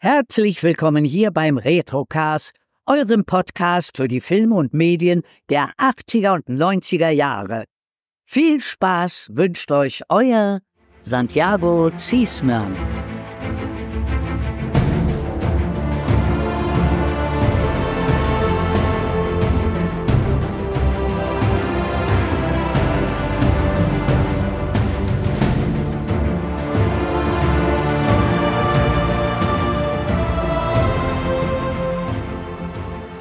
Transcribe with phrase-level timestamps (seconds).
[0.00, 2.54] Herzlich willkommen hier beim Retrocast,
[2.86, 7.64] eurem Podcast für die Filme und Medien der 80er und 90er Jahre.
[8.24, 10.60] Viel Spaß wünscht euch euer
[11.00, 12.76] Santiago Ziesmann.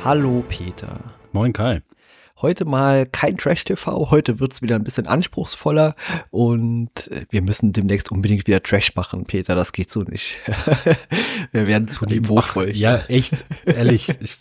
[0.08, 1.02] Hallo Peter.
[1.34, 1.82] Moin Kai.
[2.42, 5.96] Heute mal kein Trash-TV, heute wird es wieder ein bisschen anspruchsvoller
[6.30, 10.38] und äh, wir müssen demnächst unbedingt wieder Trash machen, Peter, das geht so nicht.
[11.52, 12.70] wir werden zu niveauvoll.
[12.70, 14.08] Ja, echt, ehrlich.
[14.22, 14.38] ich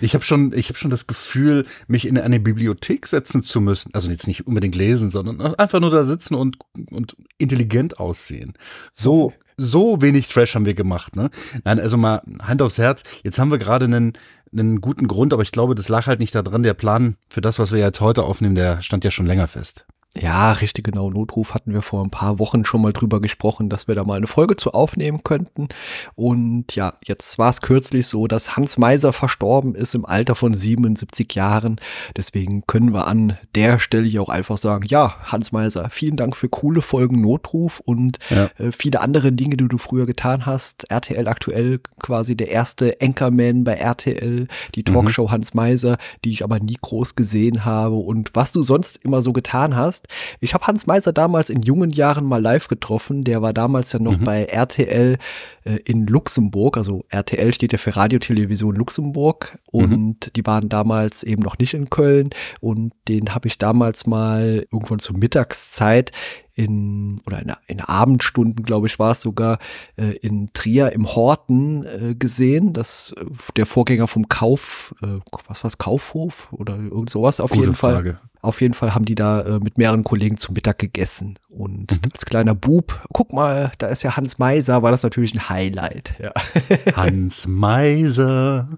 [0.00, 3.94] ich habe schon, ich hab schon das Gefühl, mich in eine Bibliothek setzen zu müssen.
[3.94, 6.58] Also jetzt nicht unbedingt lesen, sondern einfach nur da sitzen und,
[6.90, 8.52] und intelligent aussehen.
[8.94, 11.30] So, so wenig Trash haben wir gemacht, ne?
[11.64, 13.04] Nein, also mal Hand aufs Herz.
[13.22, 14.14] Jetzt haben wir gerade einen
[14.60, 16.62] einen guten Grund, aber ich glaube, das lag halt nicht daran.
[16.62, 19.86] Der Plan für das, was wir jetzt heute aufnehmen, der stand ja schon länger fest.
[20.16, 21.10] Ja, richtig genau.
[21.10, 24.14] Notruf hatten wir vor ein paar Wochen schon mal drüber gesprochen, dass wir da mal
[24.14, 25.68] eine Folge zu aufnehmen könnten.
[26.14, 30.54] Und ja, jetzt war es kürzlich so, dass Hans Meiser verstorben ist im Alter von
[30.54, 31.80] 77 Jahren.
[32.16, 36.36] Deswegen können wir an der Stelle hier auch einfach sagen, ja, Hans Meiser, vielen Dank
[36.36, 38.50] für coole Folgen Notruf und ja.
[38.58, 40.88] äh, viele andere Dinge, die du früher getan hast.
[40.92, 45.32] RTL aktuell quasi der erste Anchorman bei RTL, die Talkshow mhm.
[45.32, 49.32] Hans Meiser, die ich aber nie groß gesehen habe und was du sonst immer so
[49.32, 50.36] getan hast hast.
[50.40, 53.24] Ich habe Hans Meiser damals in jungen Jahren mal live getroffen.
[53.24, 54.24] Der war damals ja noch mhm.
[54.24, 55.18] bei RTL
[55.64, 56.76] äh, in Luxemburg.
[56.76, 59.58] Also RTL steht ja für Radiotelevision Luxemburg.
[59.70, 60.32] Und mhm.
[60.36, 62.30] die waren damals eben noch nicht in Köln.
[62.60, 66.12] Und den habe ich damals mal irgendwann zur Mittagszeit
[66.54, 69.58] in oder in, in Abendstunden, glaube ich, war es sogar
[69.96, 72.72] äh, in Trier im Horten äh, gesehen.
[72.72, 73.24] Das äh,
[73.56, 75.18] der Vorgänger vom Kauf, äh,
[75.48, 78.14] was war's, Kaufhof oder irgend sowas auf Gute jeden Frage.
[78.14, 78.30] Fall.
[78.44, 81.38] Auf jeden Fall haben die da äh, mit mehreren Kollegen zum Mittag gegessen.
[81.48, 82.10] Und mhm.
[82.12, 86.14] als kleiner Bub, guck mal, da ist ja Hans Meiser, war das natürlich ein Highlight.
[86.20, 86.32] Ja.
[86.94, 88.68] Hans Meiser.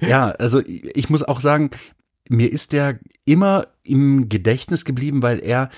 [0.00, 1.70] Ja, also ich muss auch sagen,
[2.28, 5.70] mir ist der immer im Gedächtnis geblieben, weil er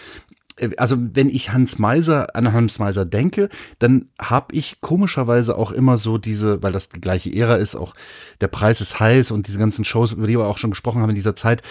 [0.56, 5.70] äh, also wenn ich Hans Meiser an Hans Meiser denke, dann habe ich komischerweise auch
[5.70, 7.94] immer so diese, weil das die gleiche Ära ist, auch
[8.40, 11.10] der Preis ist heiß und diese ganzen Shows, über die wir auch schon gesprochen haben
[11.10, 11.62] in dieser Zeit,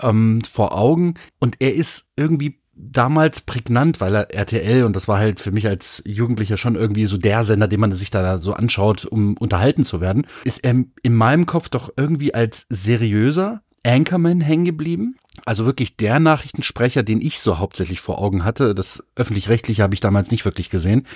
[0.00, 1.14] ähm, vor Augen.
[1.38, 5.66] Und er ist irgendwie damals prägnant, weil er RTL, und das war halt für mich
[5.66, 9.84] als Jugendlicher schon irgendwie so der Sender, den man sich da so anschaut, um unterhalten
[9.84, 15.16] zu werden, ist er in meinem Kopf doch irgendwie als seriöser, Anchorman hängen geblieben.
[15.44, 18.74] Also wirklich der Nachrichtensprecher, den ich so hauptsächlich vor Augen hatte.
[18.74, 21.06] Das öffentlich-rechtliche habe ich damals nicht wirklich gesehen.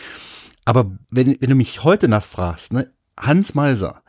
[0.65, 4.03] Aber wenn, wenn du mich heute nachfragst, ne, Hans Meiser,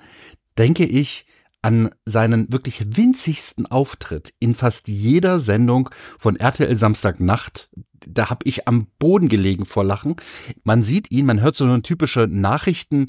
[0.58, 1.26] denke ich
[1.62, 7.70] an seinen wirklich winzigsten Auftritt in fast jeder Sendung von RTL Samstagnacht.
[8.08, 10.16] Da habe ich am Boden gelegen vor Lachen.
[10.64, 13.08] Man sieht ihn, man hört so eine typische Nachrichten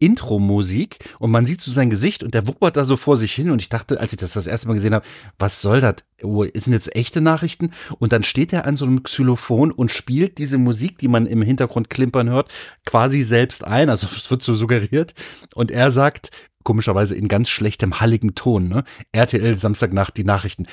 [0.00, 3.50] Intro-Musik und man sieht so sein Gesicht und der wuppert da so vor sich hin
[3.50, 5.04] und ich dachte, als ich das das erste Mal gesehen habe,
[5.38, 5.96] was soll das?
[6.22, 7.72] Oh, sind jetzt echte Nachrichten?
[7.98, 11.42] Und dann steht er an so einem Xylophon und spielt diese Musik, die man im
[11.42, 12.48] Hintergrund klimpern hört,
[12.86, 13.90] quasi selbst ein.
[13.90, 15.14] Also es wird so suggeriert.
[15.54, 16.30] Und er sagt,
[16.68, 18.84] komischerweise in ganz schlechtem, halligen Ton, ne?
[19.12, 20.66] RTL Samstagnacht die Nachrichten.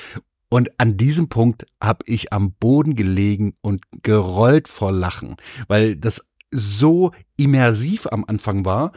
[0.50, 5.36] Und an diesem Punkt habe ich am Boden gelegen und gerollt vor Lachen,
[5.68, 8.92] weil das so immersiv am Anfang war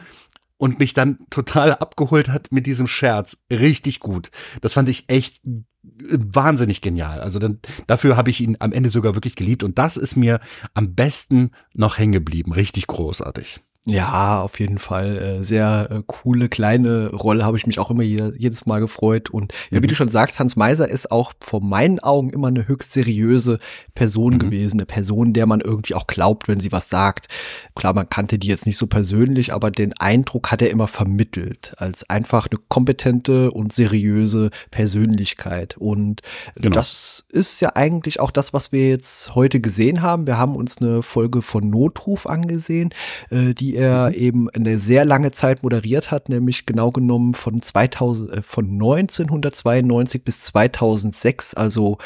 [0.58, 3.38] und mich dann total abgeholt hat mit diesem Scherz.
[3.50, 4.30] Richtig gut.
[4.60, 5.40] Das fand ich echt
[5.82, 7.22] wahnsinnig genial.
[7.22, 10.38] Also dann, dafür habe ich ihn am Ende sogar wirklich geliebt und das ist mir
[10.74, 12.52] am besten noch hängen geblieben.
[12.52, 13.60] Richtig großartig.
[13.86, 15.16] Ja, auf jeden Fall.
[15.16, 19.30] Äh, sehr äh, coole kleine Rolle, habe ich mich auch immer jedes Mal gefreut.
[19.30, 19.88] Und ja, wie mhm.
[19.88, 23.58] du schon sagst, Hans Meiser ist auch vor meinen Augen immer eine höchst seriöse
[23.94, 24.38] Person mhm.
[24.38, 24.78] gewesen.
[24.78, 27.28] Eine Person, der man irgendwie auch glaubt, wenn sie was sagt.
[27.74, 31.72] Klar, man kannte die jetzt nicht so persönlich, aber den Eindruck hat er immer vermittelt.
[31.78, 35.78] Als einfach eine kompetente und seriöse Persönlichkeit.
[35.78, 36.20] Und
[36.54, 36.74] genau.
[36.74, 40.26] das ist ja eigentlich auch das, was wir jetzt heute gesehen haben.
[40.26, 42.90] Wir haben uns eine Folge von Notruf angesehen,
[43.30, 44.14] äh, die er mhm.
[44.14, 50.24] eben eine sehr lange Zeit moderiert hat, nämlich genau genommen von 2000, äh, von 1992
[50.24, 51.98] bis 2006, also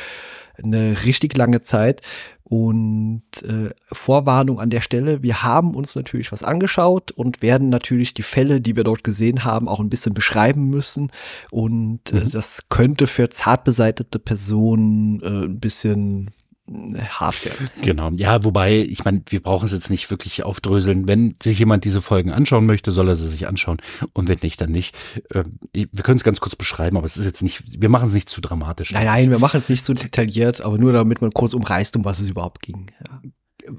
[0.63, 2.03] eine richtig lange Zeit.
[2.47, 8.13] Und äh, Vorwarnung an der Stelle, wir haben uns natürlich was angeschaut und werden natürlich
[8.13, 11.11] die Fälle, die wir dort gesehen haben, auch ein bisschen beschreiben müssen.
[11.51, 12.31] Und äh, mhm.
[12.31, 16.31] das könnte für zart beseitete Personen äh, ein bisschen
[16.67, 17.71] hart werden.
[17.83, 18.11] Genau.
[18.13, 21.07] Ja, wobei, ich meine, wir brauchen es jetzt nicht wirklich aufdröseln.
[21.07, 23.79] Wenn sich jemand diese Folgen anschauen möchte, soll er sie sich anschauen.
[24.15, 24.97] Und wenn nicht, dann nicht.
[25.33, 28.15] Ähm, wir können es ganz kurz beschreiben, aber es ist jetzt nicht, wir machen es
[28.15, 28.93] nicht zu dramatisch.
[28.93, 32.05] Nein, nein, wir machen es nicht so detailliert, aber nur damit man kurz umreißt, um
[32.05, 32.91] was es überhaupt ging.
[33.07, 33.21] Ja.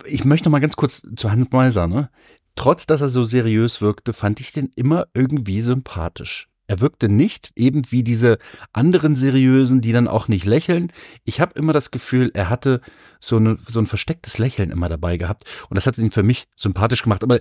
[0.06, 2.10] Ich möchte noch mal ganz kurz zu Hans Meiser, ne?
[2.56, 6.50] Trotz, dass er so seriös wirkte, fand ich den immer irgendwie sympathisch.
[6.68, 8.38] Er wirkte nicht eben wie diese
[8.74, 10.92] anderen Seriösen, die dann auch nicht lächeln.
[11.24, 12.82] Ich habe immer das Gefühl, er hatte
[13.20, 15.44] so, eine, so ein verstecktes Lächeln immer dabei gehabt.
[15.70, 17.24] Und das hat ihn für mich sympathisch gemacht.
[17.24, 17.40] Aber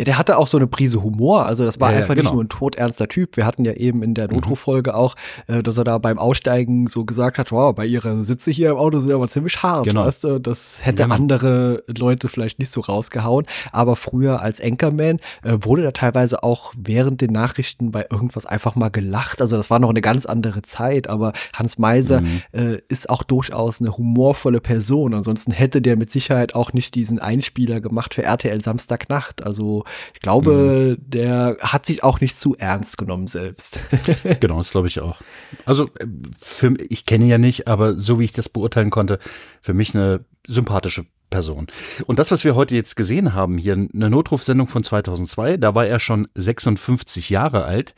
[0.00, 1.44] ja, der hatte auch so eine Prise Humor.
[1.44, 2.30] Also das war ja, einfach ja, genau.
[2.30, 3.36] nicht nur ein todernster Typ.
[3.36, 4.36] Wir hatten ja eben in der mhm.
[4.36, 5.14] Notruffolge auch,
[5.46, 8.76] äh, dass er da beim Aussteigen so gesagt hat, wow, bei ihrer Sitze hier im
[8.78, 9.84] Auto sind aber ziemlich hart.
[9.84, 10.06] Genau.
[10.06, 10.38] Weißt du?
[10.40, 11.14] Das hätte genau.
[11.14, 13.44] andere Leute vielleicht nicht so rausgehauen.
[13.72, 18.76] Aber früher als Anchorman äh, wurde da teilweise auch während den Nachrichten bei irgendwas einfach
[18.76, 19.42] mal gelacht.
[19.42, 21.10] Also das war noch eine ganz andere Zeit.
[21.10, 22.40] Aber Hans Meiser mhm.
[22.52, 25.12] äh, ist auch durchaus eine humorvolle Person.
[25.12, 29.44] Ansonsten hätte der mit Sicherheit auch nicht diesen Einspieler gemacht für RTL Samstagnacht.
[29.44, 29.84] Also
[30.14, 31.10] ich glaube, mhm.
[31.10, 33.80] der hat sich auch nicht zu ernst genommen selbst.
[34.40, 35.20] genau, das glaube ich auch.
[35.64, 36.06] Also, äh,
[36.40, 39.18] für, ich kenne ihn ja nicht, aber so wie ich das beurteilen konnte,
[39.60, 41.68] für mich eine sympathische Person.
[42.06, 45.86] Und das, was wir heute jetzt gesehen haben, hier eine Notrufsendung von 2002, da war
[45.86, 47.94] er schon 56 Jahre alt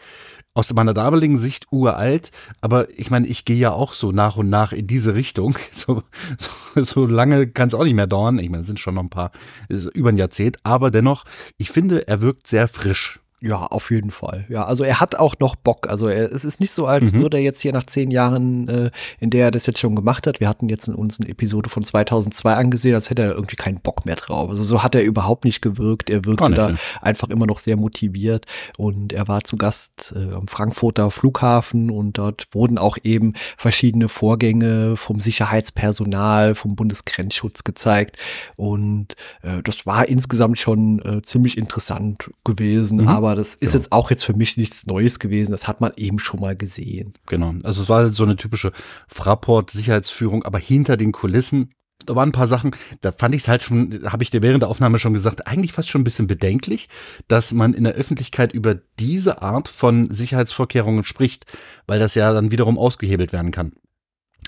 [0.54, 2.30] aus meiner damaligen Sicht uralt,
[2.60, 5.56] aber ich meine, ich gehe ja auch so nach und nach in diese Richtung.
[5.72, 6.02] So,
[6.74, 8.38] so, so lange kann es auch nicht mehr dauern.
[8.38, 9.32] Ich meine, es sind schon noch ein paar,
[9.68, 11.24] über ein Jahrzehnt, aber dennoch,
[11.56, 13.21] ich finde, er wirkt sehr frisch.
[13.42, 14.44] Ja, auf jeden Fall.
[14.48, 15.88] Ja, also er hat auch noch Bock.
[15.88, 17.22] Also er, es ist nicht so, als mhm.
[17.22, 20.28] würde er jetzt hier nach zehn Jahren, äh, in der er das jetzt schon gemacht
[20.28, 20.38] hat.
[20.38, 23.80] Wir hatten jetzt in uns eine Episode von 2002 angesehen, als hätte er irgendwie keinen
[23.80, 24.48] Bock mehr drauf.
[24.50, 26.08] Also so hat er überhaupt nicht gewirkt.
[26.08, 26.78] Er wirkte nicht, da ne?
[27.00, 28.46] einfach immer noch sehr motiviert
[28.78, 34.08] und er war zu Gast äh, am Frankfurter Flughafen und dort wurden auch eben verschiedene
[34.08, 38.18] Vorgänge vom Sicherheitspersonal, vom Bundesgrenzschutz gezeigt
[38.54, 43.08] und äh, das war insgesamt schon äh, ziemlich interessant gewesen, mhm.
[43.08, 43.72] aber aber das ist genau.
[43.72, 45.52] jetzt auch jetzt für mich nichts Neues gewesen.
[45.52, 47.14] Das hat man eben schon mal gesehen.
[47.26, 47.54] Genau.
[47.64, 48.72] Also es war so eine typische
[49.08, 51.70] Fraport-Sicherheitsführung, aber hinter den Kulissen
[52.04, 54.62] da waren ein paar Sachen, da fand ich es halt schon, habe ich dir während
[54.62, 56.88] der Aufnahme schon gesagt, eigentlich fast schon ein bisschen bedenklich,
[57.28, 61.46] dass man in der Öffentlichkeit über diese Art von Sicherheitsvorkehrungen spricht,
[61.86, 63.72] weil das ja dann wiederum ausgehebelt werden kann.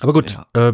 [0.01, 0.71] Aber gut, ja.
[0.71, 0.73] äh,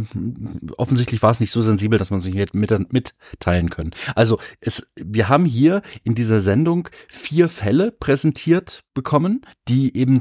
[0.76, 3.90] offensichtlich war es nicht so sensibel, dass man sich mit, mit, mitteilen können.
[4.14, 10.20] Also es, wir haben hier in dieser Sendung vier Fälle präsentiert bekommen, die eben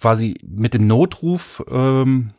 [0.00, 2.32] quasi mit dem Notruf ähm,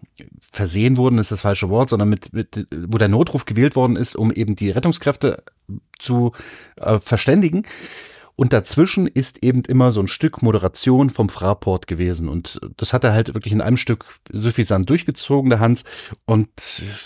[0.51, 4.15] versehen wurden, ist das falsche Wort, sondern mit, mit wo der Notruf gewählt worden ist,
[4.15, 5.43] um eben die Rettungskräfte
[5.97, 6.33] zu
[6.77, 7.63] äh, verständigen.
[8.35, 12.29] Und dazwischen ist eben immer so ein Stück Moderation vom Fraport gewesen.
[12.29, 15.83] Und das hat er halt wirklich in einem Stück suffisant durchgezogen, der Hans.
[16.25, 16.49] Und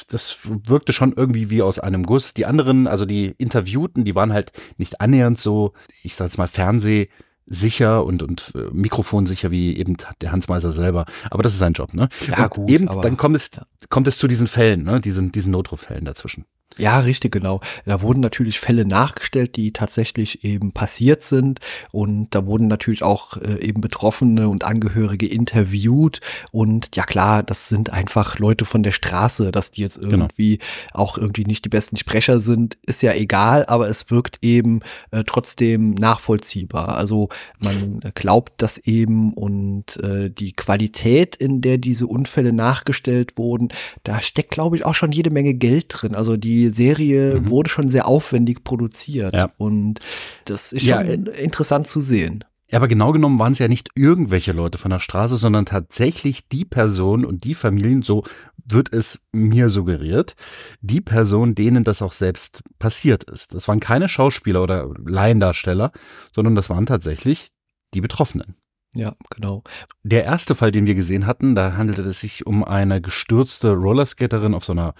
[0.09, 2.33] das wirkte schon irgendwie wie aus einem Guss.
[2.33, 5.73] Die anderen, also die Interviewten, die waren halt nicht annähernd so,
[6.03, 7.09] ich sag's mal, Fernseh
[7.47, 11.05] sicher und, und äh, mikrofonsicher wie eben der Hans Meiser selber.
[11.29, 12.09] Aber das ist sein Job, ne?
[12.27, 12.69] Ja, und gut.
[12.69, 13.51] Eben, dann kommt es,
[13.89, 14.99] kommt es zu diesen Fällen, ne?
[14.99, 16.45] Diesen, diesen Notrufällen dazwischen.
[16.77, 17.61] Ja, richtig, genau.
[17.85, 21.59] Da wurden natürlich Fälle nachgestellt, die tatsächlich eben passiert sind.
[21.91, 26.19] Und da wurden natürlich auch äh, eben Betroffene und Angehörige interviewt.
[26.51, 30.25] Und ja klar, das sind einfach Leute von der Straße, dass die jetzt genau.
[30.25, 30.69] irgendwie genau.
[30.93, 34.81] auch irgendwie nicht die besten Sprecher sind, ist ja egal, aber es wirkt eben
[35.11, 36.97] äh, trotzdem nachvollziehbar.
[36.97, 37.29] Also
[37.63, 43.69] man glaubt das eben und äh, die Qualität, in der diese Unfälle nachgestellt wurden,
[44.03, 46.15] da steckt, glaube ich, auch schon jede Menge Geld drin.
[46.15, 47.49] Also die Serie mhm.
[47.49, 49.33] wurde schon sehr aufwendig produziert.
[49.33, 49.51] Ja.
[49.57, 49.99] Und
[50.45, 52.43] das ist ja, schon äh, interessant zu sehen.
[52.67, 56.47] Ja, aber genau genommen waren es ja nicht irgendwelche Leute von der Straße, sondern tatsächlich
[56.47, 58.23] die Person und die Familien, so
[58.65, 60.35] wird es mir suggeriert,
[60.81, 63.53] die Person, denen das auch selbst passiert ist.
[63.53, 65.91] Das waren keine Schauspieler oder Laiendarsteller,
[66.33, 67.51] sondern das waren tatsächlich
[67.93, 68.55] die Betroffenen.
[68.95, 69.61] Ja, genau.
[70.03, 74.53] Der erste Fall, den wir gesehen hatten, da handelte es sich um eine gestürzte Rollerskaterin
[74.53, 74.95] auf so einer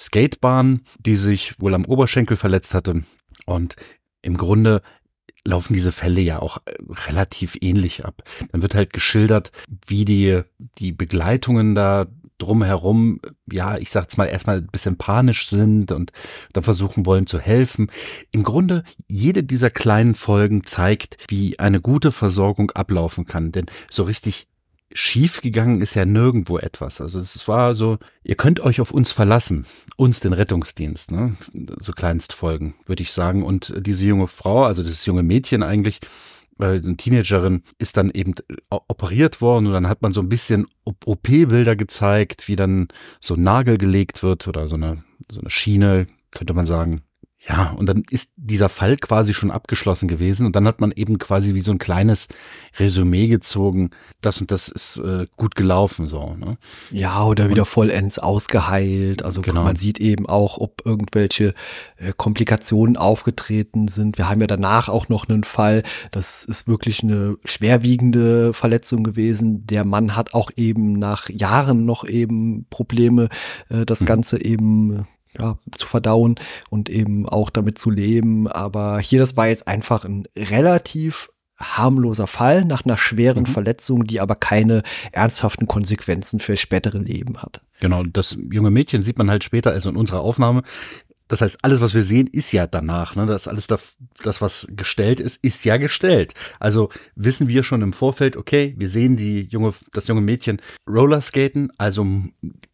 [0.00, 3.02] Skatebahn, die sich wohl am Oberschenkel verletzt hatte.
[3.46, 3.76] Und
[4.22, 4.82] im Grunde
[5.44, 6.74] laufen diese Fälle ja auch äh,
[7.08, 8.22] relativ ähnlich ab.
[8.52, 9.52] Dann wird halt geschildert,
[9.86, 10.42] wie die,
[10.78, 12.06] die Begleitungen da
[12.38, 16.10] drumherum, ja, ich sag's mal, erstmal ein bisschen panisch sind und
[16.52, 17.90] dann versuchen wollen zu helfen.
[18.32, 23.52] Im Grunde, jede dieser kleinen Folgen zeigt, wie eine gute Versorgung ablaufen kann.
[23.52, 24.48] Denn so richtig
[24.92, 27.00] schief gegangen ist ja nirgendwo etwas.
[27.00, 29.66] Also es war so, ihr könnt euch auf uns verlassen,
[29.96, 31.36] uns den Rettungsdienst, ne?
[31.78, 33.44] so Kleinstfolgen, würde ich sagen.
[33.44, 36.00] Und diese junge Frau, also dieses junge Mädchen eigentlich,
[36.58, 38.34] eine Teenagerin ist dann eben
[38.68, 42.88] operiert worden und dann hat man so ein bisschen OP-Bilder gezeigt, wie dann
[43.20, 47.02] so ein Nagel gelegt wird oder so eine, so eine Schiene, könnte man sagen.
[47.48, 51.18] Ja, und dann ist dieser Fall quasi schon abgeschlossen gewesen und dann hat man eben
[51.18, 52.28] quasi wie so ein kleines
[52.78, 56.34] Resümee gezogen, das und das ist äh, gut gelaufen so.
[56.34, 56.58] Ne?
[56.90, 59.24] Ja, oder wieder und, vollends ausgeheilt.
[59.24, 59.62] Also genau.
[59.62, 61.54] man sieht eben auch, ob irgendwelche
[61.96, 64.18] äh, Komplikationen aufgetreten sind.
[64.18, 69.66] Wir haben ja danach auch noch einen Fall, das ist wirklich eine schwerwiegende Verletzung gewesen.
[69.66, 73.30] Der Mann hat auch eben nach Jahren noch eben Probleme,
[73.70, 74.06] äh, das mhm.
[74.06, 75.06] Ganze eben
[75.38, 76.36] ja, zu verdauen
[76.70, 78.48] und eben auch damit zu leben.
[78.48, 83.48] Aber hier, das war jetzt einfach ein relativ harmloser Fall nach einer schweren mhm.
[83.48, 84.82] Verletzung, die aber keine
[85.12, 87.60] ernsthaften Konsequenzen für spätere Leben hat.
[87.80, 90.62] Genau, das junge Mädchen sieht man halt später, also in unserer Aufnahme,
[91.30, 93.14] das heißt, alles, was wir sehen, ist ja danach.
[93.14, 93.24] Ne?
[93.24, 96.34] Das alles, das, das, was gestellt ist, ist ja gestellt.
[96.58, 101.70] Also wissen wir schon im Vorfeld, okay, wir sehen die junge, das junge Mädchen Rollerskaten,
[101.78, 102.04] also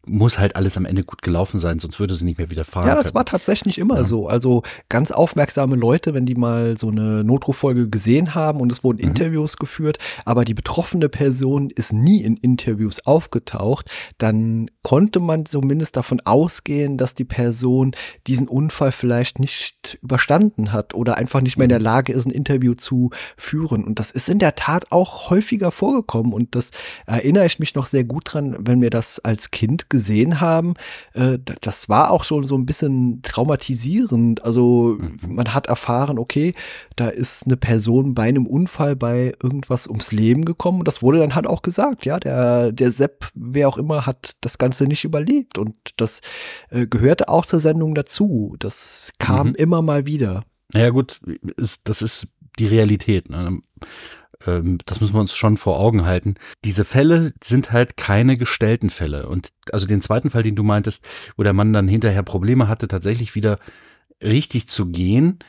[0.07, 2.87] muss halt alles am Ende gut gelaufen sein, sonst würde sie nicht mehr wieder fahren.
[2.87, 3.15] Ja, das können.
[3.15, 4.03] war tatsächlich immer ja.
[4.03, 4.27] so.
[4.27, 8.99] Also ganz aufmerksame Leute, wenn die mal so eine Notruffolge gesehen haben und es wurden
[8.99, 9.09] mhm.
[9.09, 15.97] Interviews geführt, aber die betroffene Person ist nie in Interviews aufgetaucht, dann konnte man zumindest
[15.97, 17.91] davon ausgehen, dass die Person
[18.27, 21.85] diesen Unfall vielleicht nicht überstanden hat oder einfach nicht mehr in der mhm.
[21.85, 23.83] Lage ist, ein Interview zu führen.
[23.83, 26.33] Und das ist in der Tat auch häufiger vorgekommen.
[26.33, 26.71] Und das
[27.05, 29.96] erinnere ich mich noch sehr gut dran, wenn wir das als Kind gesehen
[30.39, 30.73] haben.
[31.13, 34.43] Äh, das war auch schon so ein bisschen traumatisierend.
[34.43, 35.35] Also mhm.
[35.35, 36.53] man hat erfahren, okay,
[36.95, 40.79] da ist eine Person bei einem Unfall bei irgendwas ums Leben gekommen.
[40.79, 44.35] Und das wurde dann halt auch gesagt, ja, der, der Sepp, wer auch immer, hat
[44.41, 45.57] das Ganze nicht überlebt.
[45.57, 46.21] Und das
[46.69, 48.55] äh, gehörte auch zur Sendung dazu.
[48.59, 49.55] Das kam mhm.
[49.55, 50.43] immer mal wieder.
[50.73, 51.19] Naja, gut,
[51.83, 52.27] das ist
[52.59, 53.29] die Realität.
[53.29, 53.59] Ne?
[54.45, 56.35] Ähm, das müssen wir uns schon vor Augen halten.
[56.63, 59.27] Diese Fälle sind halt keine gestellten Fälle.
[59.27, 62.87] Und also den zweiten Fall, den du meintest, wo der Mann dann hinterher Probleme hatte,
[62.87, 63.59] tatsächlich wieder
[64.21, 65.39] richtig zu gehen.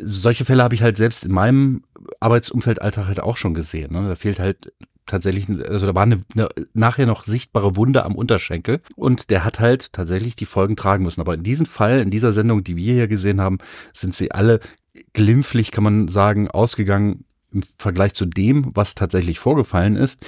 [0.00, 1.82] Solche Fälle habe ich halt selbst in meinem
[2.20, 3.92] Arbeitsumfeld Alltag halt auch schon gesehen.
[3.92, 4.08] Ne?
[4.08, 4.72] Da fehlt halt
[5.06, 9.60] tatsächlich, also da war eine, eine nachher noch sichtbare Wunde am Unterschenkel und der hat
[9.60, 11.20] halt tatsächlich die Folgen tragen müssen.
[11.20, 13.58] Aber in diesem Fall, in dieser Sendung, die wir hier gesehen haben,
[13.92, 14.60] sind sie alle
[15.12, 20.20] glimpflich, kann man sagen, ausgegangen im Vergleich zu dem, was tatsächlich vorgefallen ist,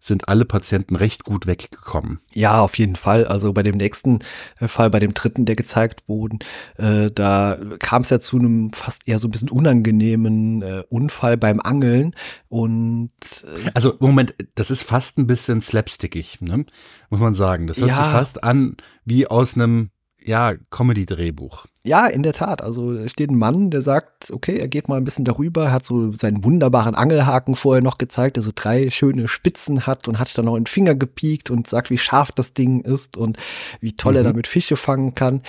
[0.00, 2.20] sind alle Patienten recht gut weggekommen.
[2.32, 3.26] Ja, auf jeden Fall.
[3.26, 4.20] Also bei dem nächsten
[4.60, 6.38] äh, Fall, bei dem dritten, der gezeigt wurde,
[6.76, 11.36] äh, da kam es ja zu einem fast eher so ein bisschen unangenehmen äh, Unfall
[11.36, 12.14] beim Angeln.
[12.48, 13.10] Und
[13.42, 16.66] äh, also Moment, das ist fast ein bisschen slapstickig, ne?
[17.10, 17.66] muss man sagen.
[17.66, 17.96] Das hört ja.
[17.96, 19.90] sich fast an wie aus einem
[20.26, 21.66] ja, Comedy-Drehbuch.
[21.84, 22.60] Ja, in der Tat.
[22.62, 25.86] Also es steht ein Mann, der sagt, okay, er geht mal ein bisschen darüber, hat
[25.86, 30.36] so seinen wunderbaren Angelhaken vorher noch gezeigt, der so drei schöne Spitzen hat und hat
[30.36, 33.38] dann noch einen Finger gepiekt und sagt, wie scharf das Ding ist und
[33.80, 34.18] wie toll mhm.
[34.18, 35.42] er damit Fische fangen kann.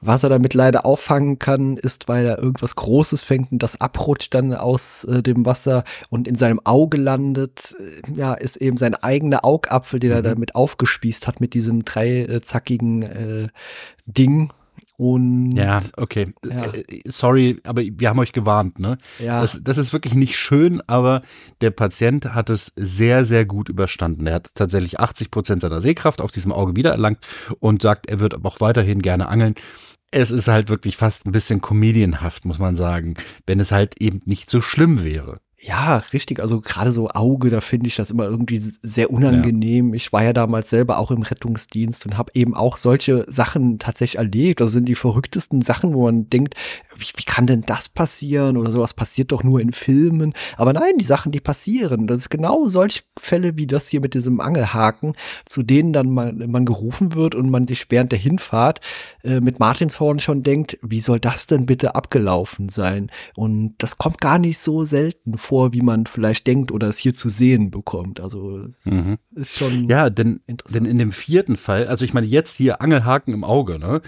[0.00, 4.32] Was er damit leider auffangen kann, ist, weil er irgendwas Großes fängt und das abrutscht
[4.32, 7.74] dann aus äh, dem Wasser und in seinem Auge landet.
[7.80, 10.16] Äh, ja, ist eben sein eigener Augapfel, den mhm.
[10.16, 13.48] er damit aufgespießt hat mit diesem dreizackigen äh,
[14.06, 14.52] Ding.
[14.98, 16.34] Und ja, okay.
[16.44, 16.72] Ja.
[16.72, 18.98] Äh, sorry, aber wir haben euch gewarnt, ne?
[19.20, 19.40] Ja.
[19.40, 21.22] Das, das ist wirklich nicht schön, aber
[21.60, 24.26] der Patient hat es sehr, sehr gut überstanden.
[24.26, 27.20] Er hat tatsächlich 80 Prozent seiner Sehkraft auf diesem Auge wiedererlangt
[27.60, 29.54] und sagt, er wird aber auch weiterhin gerne angeln
[30.10, 34.20] es ist halt wirklich fast ein bisschen comedianhaft, muss man sagen, wenn es halt eben
[34.24, 35.38] nicht so schlimm wäre.
[35.60, 36.38] Ja, richtig.
[36.40, 39.88] Also gerade so Auge, da finde ich das immer irgendwie sehr unangenehm.
[39.88, 39.94] Ja.
[39.96, 44.18] Ich war ja damals selber auch im Rettungsdienst und habe eben auch solche Sachen tatsächlich
[44.18, 44.60] erlebt.
[44.60, 46.54] Das sind die verrücktesten Sachen, wo man denkt,
[46.98, 50.34] wie, wie kann denn das passieren oder sowas passiert doch nur in Filmen.
[50.56, 52.06] Aber nein, die Sachen, die passieren.
[52.06, 55.14] Das ist genau solche Fälle wie das hier mit diesem Angelhaken,
[55.46, 58.80] zu denen dann man, man gerufen wird und man sich während der Hinfahrt
[59.22, 63.10] äh, mit Martinshorn schon denkt, wie soll das denn bitte abgelaufen sein?
[63.36, 67.14] Und das kommt gar nicht so selten vor wie man vielleicht denkt oder es hier
[67.14, 68.20] zu sehen bekommt.
[68.20, 69.16] Also mhm.
[69.34, 73.34] ist schon ja, denn, denn in dem vierten Fall, also ich meine jetzt hier Angelhaken
[73.34, 74.00] im Auge, ne?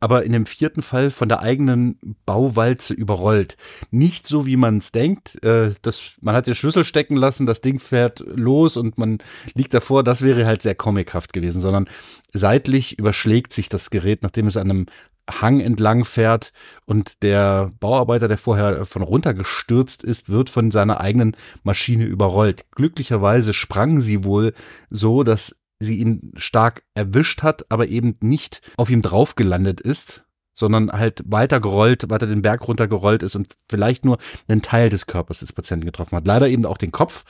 [0.00, 1.98] aber in dem vierten Fall von der eigenen
[2.38, 3.56] Bauwalze überrollt.
[3.90, 5.42] Nicht so, wie man es denkt.
[5.42, 9.18] Äh, das, man hat den Schlüssel stecken lassen, das Ding fährt los und man
[9.54, 10.04] liegt davor.
[10.04, 11.88] Das wäre halt sehr comichaft gewesen, sondern
[12.32, 14.86] seitlich überschlägt sich das Gerät, nachdem es an einem
[15.28, 16.52] Hang entlang fährt
[16.86, 22.64] und der Bauarbeiter, der vorher von runtergestürzt ist, wird von seiner eigenen Maschine überrollt.
[22.70, 24.54] Glücklicherweise sprang sie wohl
[24.90, 30.24] so, dass sie ihn stark erwischt hat, aber eben nicht auf ihm drauf gelandet ist,
[30.58, 35.06] sondern halt weiter gerollt, weiter den Berg runtergerollt ist und vielleicht nur einen Teil des
[35.06, 36.26] Körpers des Patienten getroffen hat.
[36.26, 37.24] Leider eben auch den Kopf.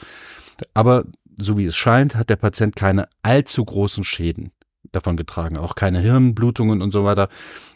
[0.73, 1.05] Aber
[1.37, 4.51] so wie es scheint, hat der Patient keine allzu großen Schäden
[4.93, 7.29] davon getragen, auch keine Hirnblutungen und so weiter.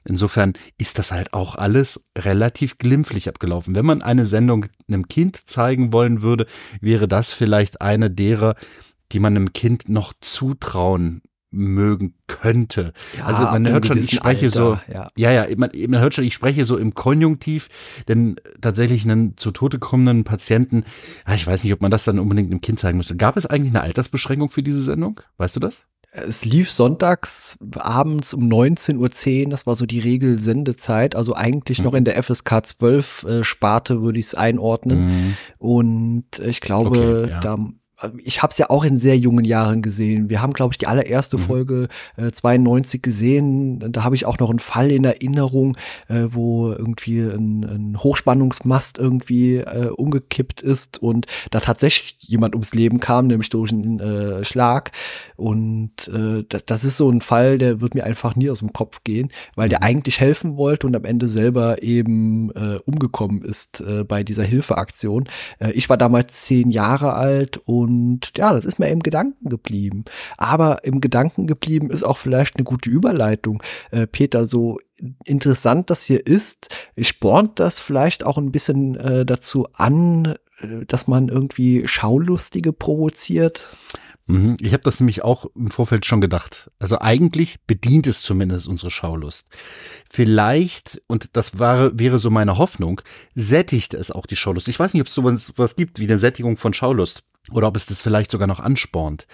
[0.05, 3.75] Insofern ist das halt auch alles relativ glimpflich abgelaufen.
[3.75, 6.47] Wenn man eine Sendung einem Kind zeigen wollen würde,
[6.81, 8.55] wäre das vielleicht eine derer,
[9.13, 11.21] die man einem Kind noch zutrauen
[11.53, 12.93] mögen könnte.
[13.17, 16.15] Ja, also man hört schon, ich spreche Alter, so, ja, ja, ja man, man, hört
[16.15, 17.69] schon, ich spreche so im Konjunktiv,
[18.09, 20.85] denn tatsächlich einen zu Tode kommenden Patienten,
[21.27, 23.17] ja, ich weiß nicht, ob man das dann unbedingt einem Kind zeigen müsste.
[23.17, 25.21] Gab es eigentlich eine Altersbeschränkung für diese Sendung?
[25.37, 25.85] Weißt du das?
[26.15, 31.85] Es lief sonntags abends um 19.10 Uhr, das war so die Regelsendezeit, also eigentlich mhm.
[31.85, 35.07] noch in der FSK 12 äh, Sparte würde ich es einordnen.
[35.07, 35.37] Mhm.
[35.59, 37.41] Und ich glaube, okay, ja.
[37.41, 37.59] da
[38.25, 40.29] ich habe es ja auch in sehr jungen Jahren gesehen.
[40.29, 41.43] Wir haben, glaube ich, die allererste mhm.
[41.43, 43.93] Folge äh, 92 gesehen.
[43.93, 45.77] Da habe ich auch noch einen Fall in Erinnerung,
[46.09, 52.75] äh, wo irgendwie ein, ein Hochspannungsmast irgendwie äh, umgekippt ist und da tatsächlich jemand ums
[52.75, 54.93] Leben kam, nämlich durch einen äh, Schlag.
[55.37, 59.05] Und äh, das ist so ein Fall, der wird mir einfach nie aus dem Kopf
[59.05, 59.87] gehen, weil der mhm.
[59.87, 65.29] eigentlich helfen wollte und am Ende selber eben äh, umgekommen ist äh, bei dieser Hilfeaktion.
[65.59, 69.49] Äh, ich war damals zehn Jahre alt und und ja, das ist mir im Gedanken
[69.49, 70.05] geblieben.
[70.37, 73.63] Aber im Gedanken geblieben ist auch vielleicht eine gute Überleitung.
[73.91, 74.79] Äh, Peter, so
[75.25, 81.07] interessant das hier ist, spornt das vielleicht auch ein bisschen äh, dazu an, äh, dass
[81.07, 83.69] man irgendwie Schaulustige provoziert?
[84.33, 84.57] Mhm.
[84.61, 86.71] Ich habe das nämlich auch im Vorfeld schon gedacht.
[86.79, 89.49] Also eigentlich bedient es zumindest unsere Schaulust.
[90.09, 93.03] Vielleicht, und das war, wäre so meine Hoffnung,
[93.35, 94.69] sättigt es auch die Schaulust.
[94.69, 97.77] Ich weiß nicht, ob es sowas, sowas gibt wie eine Sättigung von Schaulust oder ob
[97.77, 99.27] es das vielleicht sogar noch anspornt.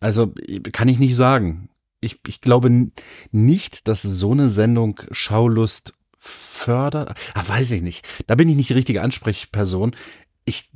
[0.00, 0.34] Also
[0.72, 1.68] kann ich nicht sagen.
[2.00, 2.90] Ich, ich glaube
[3.30, 7.16] nicht, dass so eine Sendung Schaulust fördert.
[7.34, 8.06] Ah, weiß ich nicht.
[8.26, 9.94] Da bin ich nicht die richtige Ansprechperson.
[10.44, 10.68] Ich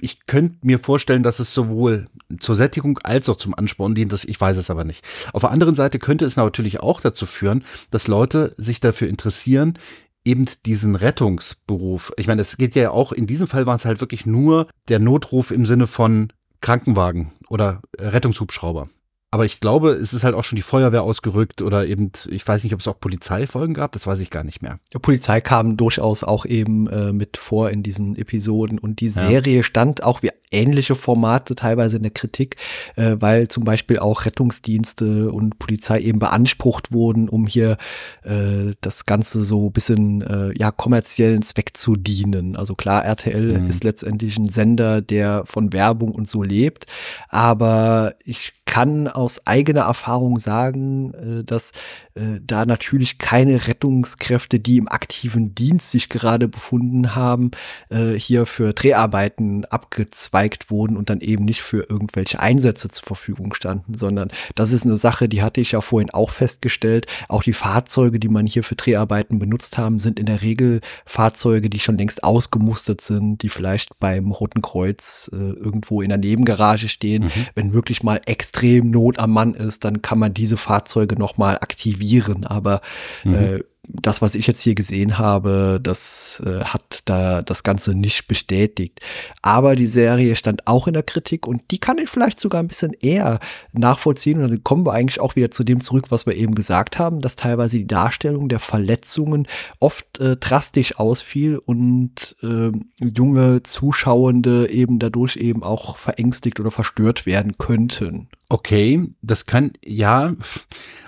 [0.00, 2.06] ich könnte mir vorstellen, dass es sowohl
[2.40, 4.12] zur Sättigung als auch zum Ansporn dient.
[4.24, 5.04] Ich weiß es aber nicht.
[5.32, 9.78] Auf der anderen Seite könnte es natürlich auch dazu führen, dass Leute sich dafür interessieren,
[10.24, 12.12] eben diesen Rettungsberuf.
[12.16, 14.98] Ich meine, es geht ja auch, in diesem Fall war es halt wirklich nur der
[14.98, 18.88] Notruf im Sinne von Krankenwagen oder Rettungshubschrauber.
[19.30, 22.64] Aber ich glaube, es ist halt auch schon die Feuerwehr ausgerückt oder eben, ich weiß
[22.64, 24.80] nicht, ob es auch Polizeifolgen gab, das weiß ich gar nicht mehr.
[24.94, 29.58] Die Polizei kam durchaus auch eben äh, mit vor in diesen Episoden und die Serie
[29.58, 29.62] ja.
[29.62, 32.56] stand auch wie ähnliche Formate teilweise in der Kritik,
[32.96, 37.76] äh, weil zum Beispiel auch Rettungsdienste und Polizei eben beansprucht wurden, um hier
[38.22, 42.56] äh, das Ganze so ein bisschen äh, ja kommerziellen Zweck zu dienen.
[42.56, 43.66] Also klar, RTL mhm.
[43.66, 46.86] ist letztendlich ein Sender, der von Werbung und so lebt,
[47.28, 51.72] aber ich kann aus eigener Erfahrung sagen, äh, dass
[52.14, 57.50] äh, da natürlich keine Rettungskräfte, die im aktiven Dienst sich gerade befunden haben,
[57.90, 63.54] äh, hier für Dreharbeiten abgezweigt wurden und dann eben nicht für irgendwelche Einsätze zur Verfügung
[63.54, 67.06] standen, sondern das ist eine Sache, die hatte ich ja vorhin auch festgestellt.
[67.28, 71.68] Auch die Fahrzeuge, die man hier für Dreharbeiten benutzt haben, sind in der Regel Fahrzeuge,
[71.68, 77.24] die schon längst ausgemustert sind, die vielleicht beim Roten Kreuz irgendwo in der Nebengarage stehen.
[77.24, 77.46] Mhm.
[77.56, 82.44] Wenn wirklich mal extrem Not am Mann ist, dann kann man diese Fahrzeuge nochmal aktivieren
[82.44, 82.80] aber
[83.24, 83.34] mhm.
[83.34, 88.28] äh, das, was ich jetzt hier gesehen habe, das äh, hat da das Ganze nicht
[88.28, 89.00] bestätigt.
[89.40, 92.68] Aber die Serie stand auch in der Kritik und die kann ich vielleicht sogar ein
[92.68, 93.40] bisschen eher
[93.72, 94.42] nachvollziehen.
[94.42, 97.22] Und dann kommen wir eigentlich auch wieder zu dem zurück, was wir eben gesagt haben,
[97.22, 99.46] dass teilweise die Darstellung der Verletzungen
[99.80, 107.24] oft äh, drastisch ausfiel und äh, junge Zuschauende eben dadurch eben auch verängstigt oder verstört
[107.24, 108.28] werden könnten.
[108.50, 110.34] Okay, das kann, ja,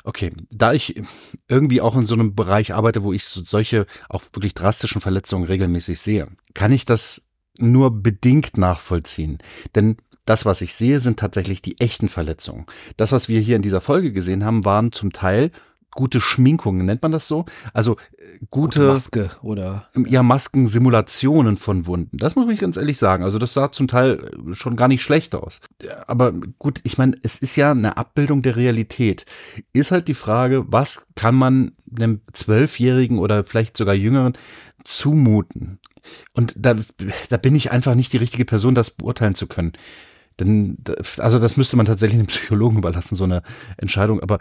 [0.05, 0.33] okay.
[0.51, 1.01] Da ich
[1.49, 5.99] irgendwie auch in so einem Bereich arbeite, wo ich solche auch wirklich drastischen Verletzungen regelmäßig
[5.99, 9.39] sehe, kann ich das nur bedingt nachvollziehen.
[9.75, 12.67] Denn das, was ich sehe, sind tatsächlich die echten Verletzungen.
[12.99, 15.51] Das, was wir hier in dieser Folge gesehen haben, waren zum Teil
[15.93, 17.45] gute Schminkungen, nennt man das so?
[17.73, 22.17] Also äh, gute, gute Maske oder ja Maskensimulationen von Wunden.
[22.17, 23.25] Das muss ich ganz ehrlich sagen.
[23.25, 25.61] Also das sah zum Teil äh, schon gar nicht schlecht aus.
[26.07, 29.25] Aber gut, ich meine, es ist ja eine Abbildung der Realität.
[29.73, 34.35] Ist halt die Frage, was kann man einem Zwölfjährigen oder vielleicht sogar Jüngeren
[34.85, 35.79] zumuten?
[36.33, 36.77] Und da,
[37.29, 39.73] da bin ich einfach nicht die richtige Person, das beurteilen zu können.
[40.39, 40.79] Denn,
[41.19, 43.43] also das müsste man tatsächlich einem Psychologen überlassen, so eine
[43.77, 44.21] Entscheidung.
[44.21, 44.39] Aber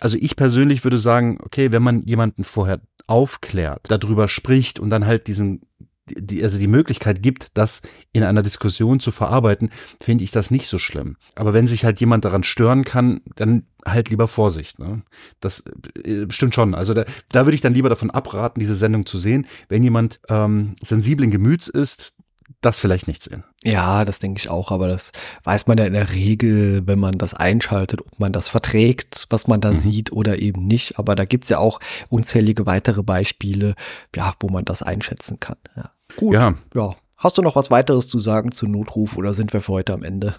[0.00, 5.06] also ich persönlich würde sagen, okay, wenn man jemanden vorher aufklärt, darüber spricht und dann
[5.06, 5.62] halt diesen
[6.06, 7.80] die, also die Möglichkeit gibt, das
[8.12, 11.16] in einer Diskussion zu verarbeiten, finde ich das nicht so schlimm.
[11.34, 14.78] Aber wenn sich halt jemand daran stören kann, dann halt lieber Vorsicht.
[14.78, 15.02] Ne?
[15.40, 15.64] Das
[16.04, 16.74] äh, stimmt schon.
[16.74, 19.46] Also da, da würde ich dann lieber davon abraten, diese Sendung zu sehen.
[19.68, 22.12] Wenn jemand ähm, sensiblen Gemüts ist,
[22.60, 23.44] das vielleicht nicht sehen.
[23.62, 25.12] Ja, das denke ich auch, aber das
[25.44, 29.46] weiß man ja in der Regel, wenn man das einschaltet, ob man das verträgt, was
[29.46, 29.76] man da mhm.
[29.76, 30.98] sieht oder eben nicht.
[30.98, 33.74] Aber da gibt es ja auch unzählige weitere Beispiele,
[34.14, 35.56] ja, wo man das einschätzen kann.
[35.76, 35.90] Ja.
[36.16, 36.34] Gut.
[36.34, 36.54] Ja.
[36.74, 36.90] ja.
[37.16, 40.02] Hast du noch was weiteres zu sagen zu Notruf oder sind wir für heute am
[40.02, 40.36] Ende?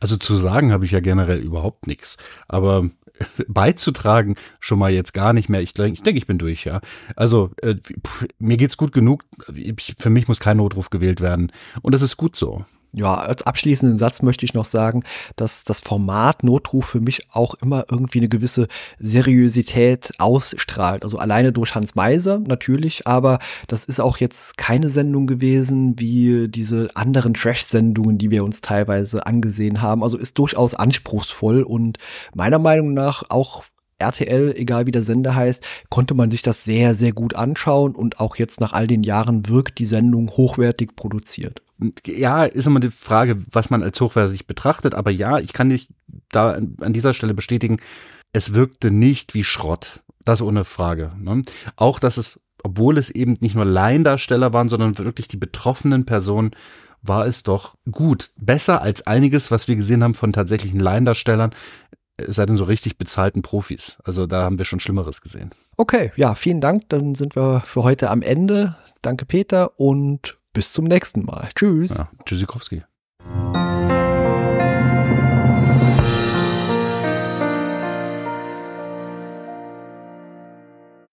[0.00, 2.18] Also zu sagen habe ich ja generell überhaupt nichts.
[2.46, 2.90] Aber
[3.48, 5.60] beizutragen schon mal jetzt gar nicht mehr.
[5.60, 6.80] Ich denke, ich, denk, ich bin durch, ja.
[7.16, 9.24] Also äh, pff, mir geht's gut genug.
[9.54, 11.52] Ich, für mich muss kein Notruf gewählt werden.
[11.82, 12.64] Und das ist gut so.
[12.92, 15.04] Ja, als abschließenden Satz möchte ich noch sagen,
[15.36, 18.66] dass das Format Notruf für mich auch immer irgendwie eine gewisse
[18.98, 21.02] Seriosität ausstrahlt.
[21.02, 26.48] Also alleine durch Hans Meiser natürlich, aber das ist auch jetzt keine Sendung gewesen wie
[26.48, 30.02] diese anderen Trash-Sendungen, die wir uns teilweise angesehen haben.
[30.02, 31.98] Also ist durchaus anspruchsvoll und
[32.34, 33.64] meiner Meinung nach auch
[33.98, 38.20] RTL, egal wie der Sender heißt, konnte man sich das sehr, sehr gut anschauen und
[38.20, 41.62] auch jetzt nach all den Jahren wirkt die Sendung hochwertig produziert.
[42.06, 45.88] Ja, ist immer die Frage, was man als hochwertig betrachtet, aber ja, ich kann dich
[46.30, 47.78] da an dieser Stelle bestätigen,
[48.32, 50.00] es wirkte nicht wie Schrott.
[50.24, 51.12] Das ohne Frage.
[51.18, 51.42] Ne?
[51.76, 56.50] Auch, dass es, obwohl es eben nicht nur Laiendarsteller waren, sondern wirklich die betroffenen Personen,
[57.00, 58.30] war es doch gut.
[58.36, 61.54] Besser als einiges, was wir gesehen haben von tatsächlichen Laiendarstellern
[62.18, 63.96] es sei denn so richtig bezahlten Profis.
[64.04, 65.50] Also da haben wir schon Schlimmeres gesehen.
[65.76, 66.88] Okay, ja, vielen Dank.
[66.88, 68.76] Dann sind wir für heute am Ende.
[69.02, 71.48] Danke, Peter, und bis zum nächsten Mal.
[71.54, 71.96] Tschüss.
[71.96, 72.82] Ja, Tschüssikowski.